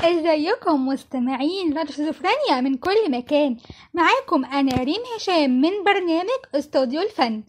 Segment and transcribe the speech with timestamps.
[0.00, 3.56] ازيكم مستمعين راديو شيزوفرينيا من كل مكان؟
[3.94, 7.42] معاكم أنا ريم هشام من برنامج استوديو الفن.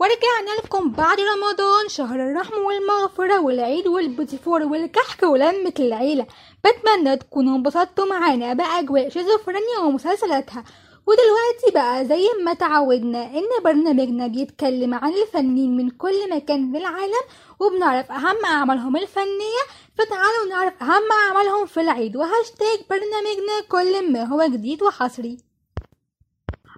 [0.00, 6.26] ورجعنا لكم بعد رمضان شهر الرحمة والمغفرة والعيد والبوتيفور والكحك ولمة العيلة.
[6.64, 10.64] بتمنى تكونوا انبسطتوا معانا بأجواء شيزوفرينيا ومسلسلاتها.
[11.06, 17.24] ودلوقتي بقى زي ما تعودنا إن برنامجنا بيتكلم عن الفنانين من كل مكان في العالم
[17.60, 19.62] وبنعرف أهم أعمالهم الفنية
[19.98, 25.36] فتعالوا نعرف أهم أعمالهم في العيد وهاشتاج برنامجنا كل ما هو جديد وحصري.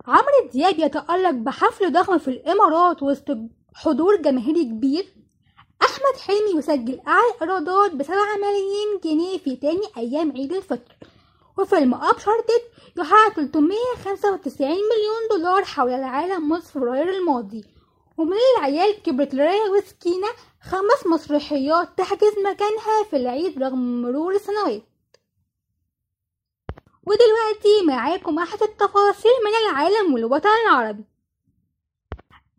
[0.07, 3.27] عمرو دياب يتألق بحفل ضخم في الإمارات وسط
[3.75, 5.07] حضور جماهيري كبير.
[5.83, 10.97] أحمد حلمي يسجل أعلى إيرادات بسبعة ملايين جنيه في تاني أيام عيد الفطر.
[11.59, 12.63] وفيلم ابشارتد
[12.97, 17.65] يحقق 395 مليون دولار حول العالم منذ فبراير الماضي.
[18.17, 20.29] ومن العيال كبرت لرايا وسكينة
[20.63, 24.83] خمس مسرحيات تحجز مكانها في العيد رغم مرور السنوات.
[27.07, 31.05] ودلوقتي معاكم أحد التفاصيل من العالم والوطن العربي.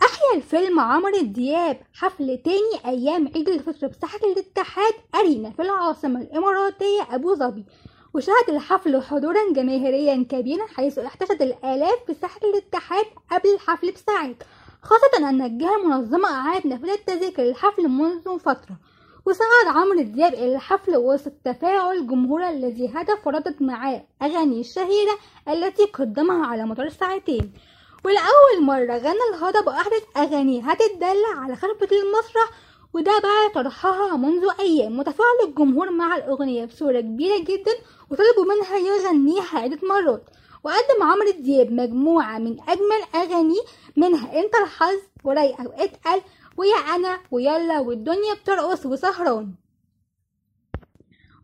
[0.02, 7.08] أحيا الفيلم عمرو دياب حفل تاني أيام عيد الفطر بساحة الاتحاد أرينا في العاصمة الإماراتية
[7.16, 7.66] أبو ظبي.
[8.14, 14.36] وشهد الحفل حضورا جماهيريا كبيرا حيث احتشد الآلاف في ساحة الاتحاد قبل الحفل بساعات
[14.82, 18.78] خاصة أن الجهة المنظمة أعاد نفذ التذاكر للحفل منذ فترة
[19.26, 25.84] وصعد عمرو دياب إلى الحفل وسط تفاعل الجمهور الذي هدف وردت معاه أغاني الشهيرة التي
[25.86, 27.54] قدمها على مدار ساعتين.
[28.06, 32.50] ولأول مرة غنى الهضبة أحدث أغانيه هتتدلع على خلفة المسرح
[32.94, 34.98] وده بعد طرحها منذ أيام.
[34.98, 37.72] متفاعل الجمهور مع الأغنية بصورة كبيرة جدا
[38.10, 40.30] وطلبوا منها يغنيها عدة مرات.
[40.64, 43.62] وقدم عمرو دياب مجموعة من أجمل أغانيه
[43.96, 44.40] منها.
[44.40, 46.22] أنت الحظ ورايقة واتقل
[46.58, 49.54] ويا أنا ويلا والدنيا بترقص وسهران.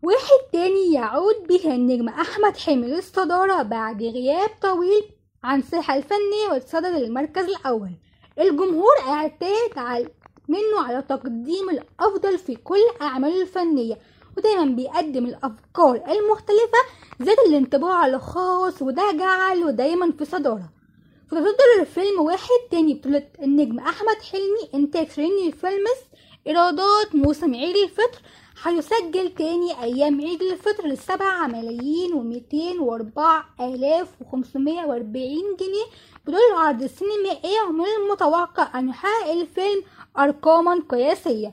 [0.02, 5.02] واحد تاني يعود به النجم أحمد حلمي للصدارة بعد غياب طويل
[5.44, 7.92] عن الساحة الفنية واتصدر المركز الأول.
[8.38, 10.08] الجمهور اعتاد على
[10.48, 13.98] منه على تقديم الأفضل في كل أعماله الفنية
[14.36, 16.78] ودايما بيقدم الأفكار المختلفة
[17.22, 20.70] ذات الانطباع الخاص وده جعله دايما في صدارة.
[21.30, 26.00] فتصدر الفيلم واحد تاني بطولة النجم أحمد حلمي إنتاج شيرين فيلمز
[26.46, 28.20] إيرادات موسم عيد الفطر
[28.62, 35.86] هيسجل تاني أيام عيد الفطر لسبعة ملايين وميتين وأربعة آلاف وخمسمية وأربعين جنيه.
[36.26, 39.82] بدون العرض السينمائي ومن المتوقع أن يحقق الفيلم
[40.18, 41.52] أرقاما قياسية.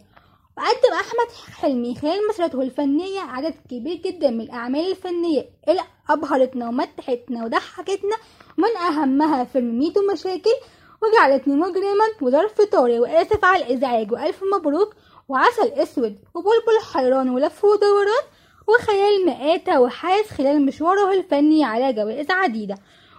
[0.58, 7.46] وقدم أحمد حلمي خلال مسيرته الفنية عدد كبير جدا من الأعمال الفنية اللي أبهرتنا ومتحتنا
[7.46, 8.16] وضحكتنا
[8.58, 10.56] من أهمها فيلم ميدو مشاكل
[11.04, 14.94] وجعلتني مجرما وظرف طارئ وآسف على الإزعاج وألف مبروك.
[15.34, 18.24] وعسل أسود وبلبل حيران ولف ودوران
[18.68, 22.76] وخيال مآتة وحاس خلال مشواره الفني على جوائز عديدة.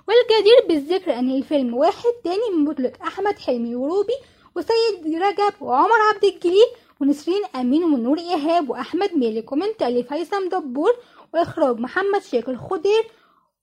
[0.08, 4.12] والجدير بالذكر أن الفيلم واحد تاني من بطولة أحمد حلمي وروبي
[4.56, 6.66] وسيد رجب وعمر عبد الجليل
[7.00, 10.96] ونسرين أمين ونور إيهاب وأحمد مالك ومن تأليف هيثم دبور
[11.34, 13.04] وإخراج محمد شاكر خضير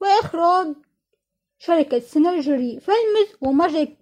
[0.01, 0.68] وإخراج
[1.59, 3.97] شركة Synergy Films و Magic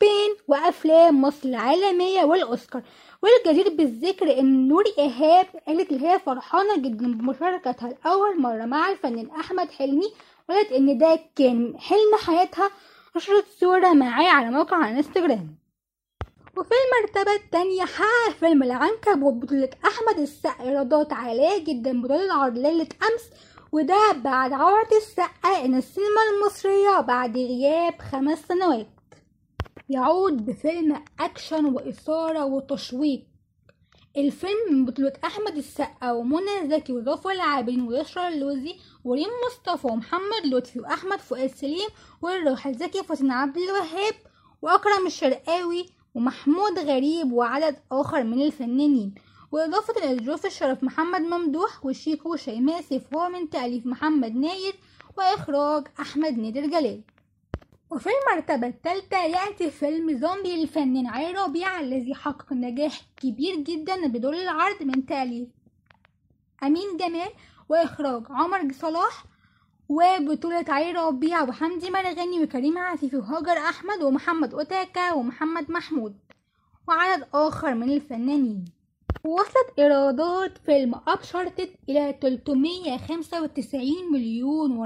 [0.00, 2.82] Beans وأفلام مصر العالمية والأوسكار.
[3.22, 7.88] والجدير بالذكر إن نور إيهاب قالت إن هي فرحانة جدا بمشاركتها.
[8.04, 10.12] لأول مرة مع الفنان أحمد حلمي
[10.48, 12.70] وقالت إن ده كان حلم حياتها.
[13.16, 15.58] نشرت صورة معاه على موقع انستجرام
[16.56, 20.64] وفي المرتبة التانية حقق فيلم العنكبوت بطولة أحمد السقا.
[20.64, 23.30] إيرادات عالية جدا بدون العرض ليلة أمس.
[23.72, 28.86] وده بعد عودة السقا إن السينما المصرية بعد غياب خمس سنوات.
[29.90, 33.24] يعود بفيلم أكشن وإثارة وتشويق.
[34.16, 40.80] الفيلم من بطولة أحمد السقا ومنى زكي وظافر العابدين ويسرا اللوزي وريم مصطفى ومحمد لطفي
[40.80, 41.88] وأحمد فؤاد سليم
[42.22, 44.14] والراحل زكي فاطمة عبد الوهاب
[44.62, 49.14] وأكرم الشرقاوي ومحمود غريب وعدد آخر من الفنانين.
[49.52, 54.74] وإضافة إلى ضيوف الشرف محمد ممدوح وشيكو وشيماء سيف وهو من تأليف محمد ناير
[55.18, 57.02] وإخراج أحمد نادر جلال.
[57.90, 64.34] وفي المرتبة الثالثة يأتي فيلم زومبي للفنان علي ربيع الذي حقق نجاح كبير جدا بدور
[64.34, 65.48] العرض من تأليف
[66.62, 67.28] أمين جمال
[67.68, 69.24] وإخراج عمر صلاح
[69.88, 76.16] وبطولة علي ربيع وحمدي مرغني وكريم عفيفي وهاجر أحمد ومحمد أوتاكا ومحمد محمود.
[76.88, 78.64] وعدد آخر من الفنانين.
[79.24, 84.76] وصلت إيرادات فيلم أبشرتد إلى 395 مليون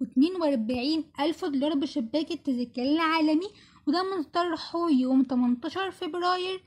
[0.00, 3.48] واتنين ألف دولار بشباك التذاكر العالمي
[3.86, 6.62] وده من طرحه يوم 18 فبراير.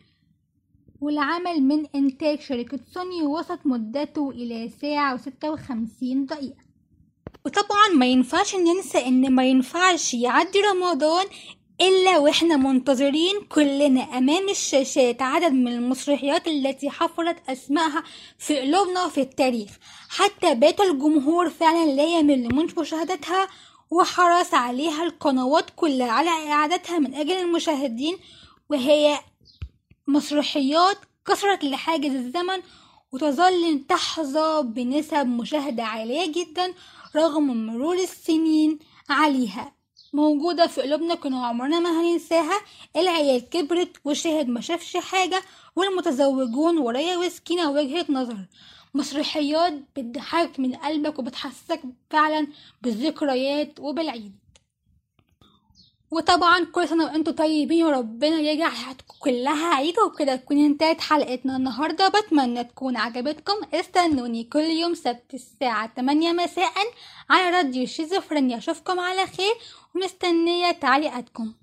[1.01, 6.63] والعمل من إنتاج شركة سوني وصلت مدته إلى ساعة وستة وخمسين دقيقة.
[7.45, 11.25] وطبعا ما ينفعش ننسى إن ما ينفعش يعدي رمضان
[11.83, 18.03] إلا وإحنا منتظرين كلنا أمام الشاشات عدد من المسرحيات التي حفرت أسمائها
[18.37, 19.69] في قلوبنا في التاريخ.
[20.09, 23.47] حتى بات الجمهور فعلا لا يمل من مشاهدتها
[23.91, 28.17] وحرص عليها القنوات كلها على إعادتها من أجل المشاهدين
[28.69, 29.19] وهي
[30.07, 30.97] مسرحيات
[31.27, 32.61] كسرت لحاجز الزمن
[33.11, 36.73] وتظل تحظى بنسب مشاهدة عالية جدا
[37.15, 39.82] رغم مرور السنين عليها.
[40.13, 42.61] موجودة في قلوبنا كنا عمرنا ما هننساها.
[42.95, 45.41] العيال كبرت وشاهد ما شافش حاجة
[45.75, 48.37] والمتزوجون ورايا وسكينة وجهة نظر.
[48.93, 52.47] مسرحيات بتضحك من قلبك وبتحسسك فعلا
[52.81, 54.42] بالذكريات وبالعيد.
[56.13, 62.07] وطبعا كل سنة وأنتم طيبين وربنا يجعل حياتكم كلها عيد وبكده تكون انتهت حلقتنا النهاردة.
[62.07, 63.53] بتمنى تكون عجبتكم.
[63.73, 66.73] استنوني كل يوم سبت الساعة 8 مساء
[67.29, 68.57] على راديو شيزوفرينيا.
[68.57, 69.53] أشوفكم على خير.
[69.95, 71.53] ومستنية تعليقاتكم.